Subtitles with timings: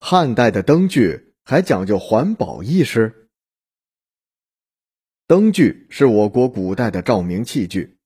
[0.00, 3.28] 汉代的灯具还讲究环保意识。
[5.26, 7.98] 灯具是我国古代的照明器具，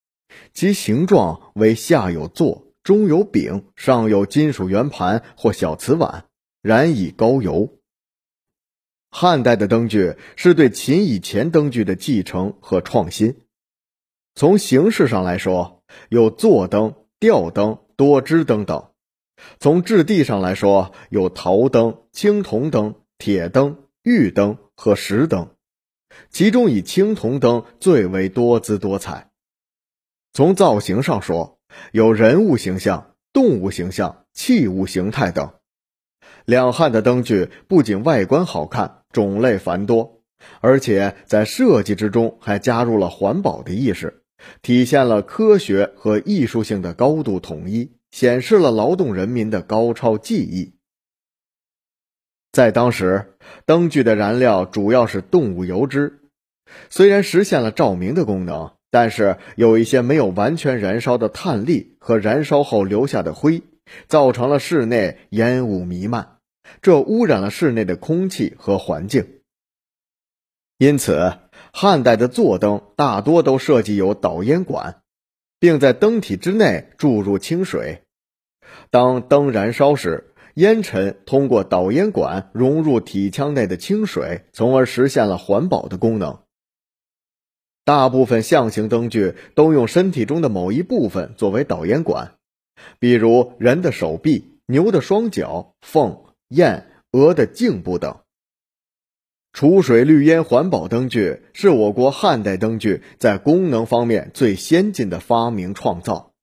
[0.53, 6.27] 其形状为下有座，中有柄，上有金属圆盘或小瓷碗，
[6.61, 7.79] 燃以高油。
[9.11, 13.37] 汉代的灯具是对秦以前灯具的继承和创新。
[14.35, 18.93] 从形式上来说，有座灯、吊灯、多支灯等；
[19.59, 25.51] 从质地上来说，有陶灯、青铜灯、铁灯、玉灯和石灯，
[26.31, 29.31] 其中以青铜灯最为多姿多彩。
[30.33, 31.59] 从造型上说，
[31.93, 35.53] 有人物形象、动物形象、器物形态等。
[36.45, 39.01] 两汉的灯具不仅外观好看。
[39.15, 40.23] 种类繁多，
[40.61, 44.25] 而且在设计之中还加入了环保的意识，
[44.61, 50.75] 体现了科学和艺术性的高度统一，显示了劳动人民的高超技艺。
[52.53, 53.35] 在当时，
[53.67, 56.21] 灯具的燃料主要是动物油脂，
[56.91, 63.65] 虽然实现了照明的功能，但是有一些没有完全燃烧的碳粒和燃烧后留下的灰，
[64.07, 66.37] 造成了室内烟雾弥漫。
[66.83, 69.41] 这污染了室内的空气和环境，
[70.79, 71.37] 因此
[71.73, 75.03] 汉代的座灯大多都设计有导烟管，
[75.59, 78.03] 并在灯体之内注入清水。
[78.91, 86.41] 当灯燃烧时，烟尘通过导烟管融入体腔内的清水，从而实现了环保的功能。
[87.85, 92.35] 大部分象形灯具都用身体中的某一部分作为导烟管，
[92.99, 96.21] 比如人的手臂、牛的双脚、凤。
[96.49, 98.19] 燕、鹅的颈部等，
[99.53, 106.34] 储水滤烟环保灯具是我国汉代灯具在功能方面最先进的发明创造，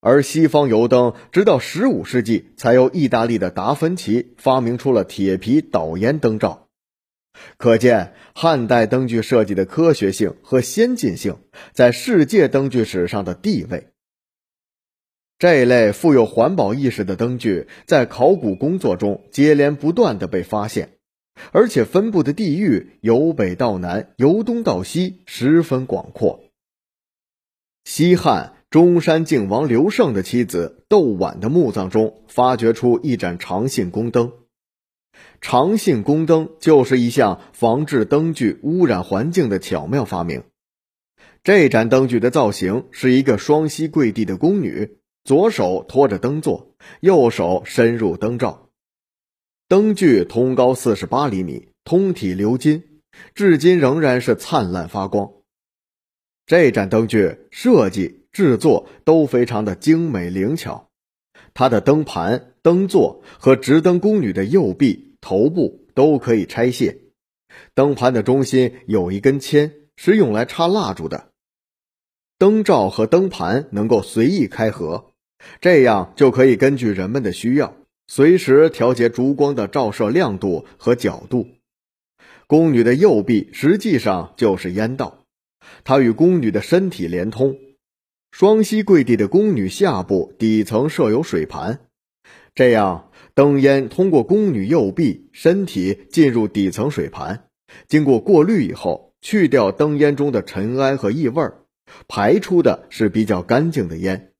[0.00, 6.68] 而西方油灯直到十五世纪才由意大利的达芬奇发明出了铁皮导烟灯罩，
[7.56, 11.38] 可见汉代灯具设计的科学性和先进性
[11.72, 13.88] 在世界灯具史上的地位。
[15.38, 20.94] 这一类富有环保意识的灯具，在考古工作中接连不断的被发现，
[21.52, 26.44] 而且分布的地域由北到南，由东到西，十分广阔。
[27.84, 34.32] 西汉中山靖王刘胜的妻子窦婉的墓葬中，发掘出一盏长信宫灯。
[35.40, 40.42] 长信宫灯就是一项防治灯具污染环境的巧妙发明。
[41.44, 44.98] 这盏灯具的造型是一个双膝跪地的宫女。
[45.24, 48.70] 左手托着灯座，右手伸入灯罩。
[49.66, 53.00] 灯具通高四十八厘米，通体鎏金，
[53.34, 55.32] 至今仍然是灿烂发光。
[56.46, 60.90] 这盏灯具设计制作都非常的精美灵巧，
[61.54, 66.98] 它的灯盘、灯座和直灯宫女的右臂、头部都可以拆卸。
[67.72, 71.30] 灯盘的中心有一根签，是用来插蜡烛的。
[72.36, 75.12] 灯罩和灯盘能够随意开合。
[75.62, 77.74] 这样就可以根据人们的需要，
[78.06, 81.48] 随时调节烛光的照射亮度和角度。
[82.46, 85.24] 宫女的右臂实际上就是烟道，
[85.84, 87.56] 它与宫女的身体连通。
[88.38, 91.80] 双膝跪地的宫女下部底层设有水盘，
[92.54, 97.44] 这样灯烟通过宫女右臂身体进入底层水盘，
[97.88, 101.50] 经过过滤以后，去掉灯烟中的尘埃和异味，
[102.08, 104.32] 排出的是比较干净的烟。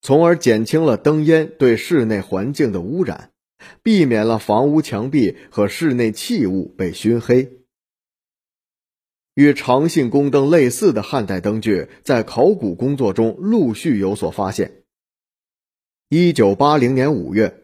[0.00, 3.32] 从而减轻了灯烟对室内环境的污染，
[3.82, 7.50] 避免了房屋墙壁和室内器物被熏黑。
[9.34, 14.82] 与长信宫灯类似的汉代灯具，在考古工作中陆续有所发现。
[16.08, 17.62] 一九八零年五月，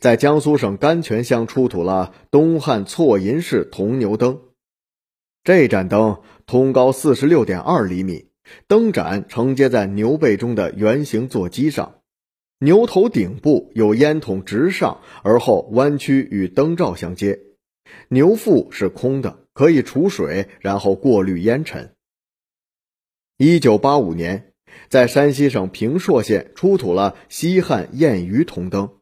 [0.00, 4.40] 在江苏省甘泉乡出土了东汉错银式铜牛灯，
[5.44, 8.28] 这盏灯通高四十六点二厘米。
[8.66, 12.00] 灯盏承接在牛背中的圆形座机上，
[12.58, 17.38] 牛头顶部有烟筒直上而后弯曲与灯罩相接，
[18.08, 21.94] 牛腹是空的，可以储水，然后过滤烟尘。
[23.36, 24.52] 一九八五年，
[24.88, 28.98] 在山西省平朔县出土了西汉燕鱼铜灯，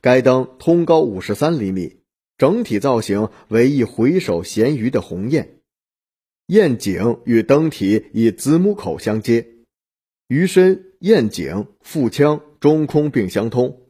[0.00, 2.00] 该灯通高五十三厘米，
[2.38, 5.60] 整体造型为一回首衔鱼的鸿雁。
[6.46, 9.46] 砚颈与灯体以子母口相接，
[10.28, 13.88] 鱼身、砚颈、腹腔中空并相通，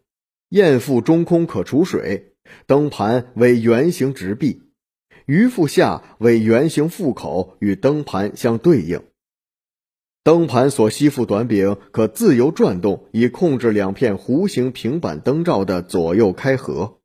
[0.49, 2.35] 砚腹中空可储水。
[2.67, 4.63] 灯盘为圆形直壁，
[5.27, 9.03] 鱼腹下为圆形腹口，与灯盘相对应。
[10.25, 17.01] 灯盘所吸附短柄可自由转动，以控制两片弧形平板灯罩的左右开合。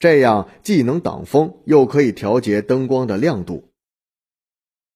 [0.00, 3.70] 这样既能挡风，又可以调节灯光的亮度。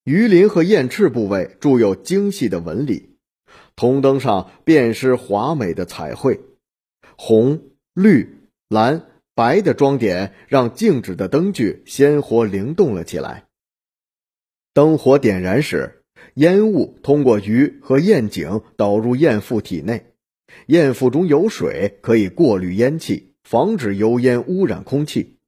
[0.02, 3.16] 鱼鳞和燕翅部位铸有精细的纹理，
[3.76, 6.40] 铜灯上遍施华美的彩绘，
[7.16, 7.62] 红、
[7.94, 13.46] 绿、蓝、白的装点让静止的灯具鲜活灵动了起来。
[14.74, 16.02] 灯火点燃时，
[16.34, 20.14] 烟雾通过鱼和燕颈导入燕腹体内，
[20.66, 25.38] 燕腹中有水，可以过滤烟气，防止油烟污染空气。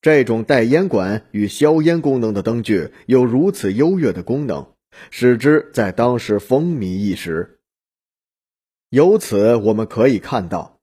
[0.00, 4.74] 这种带烟管与消烟功能的灯具有如此优越的功能，
[5.10, 7.60] 使之在当时风靡一时。
[8.90, 10.77] 由此我们可以看到，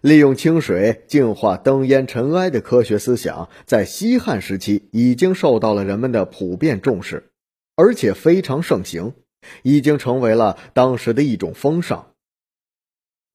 [0.00, 7.30] 利用清水净化灯烟尘埃的科学思想，在西汉时期已经受到了人们的普遍重视，
[7.76, 9.14] 而且非常盛行，
[9.62, 12.12] 已经成为了当时的一种风尚。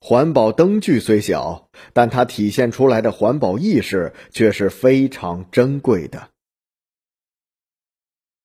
[0.01, 6.30] 环保灯具虽小，但它体现出来的环保意识却是非常珍贵的。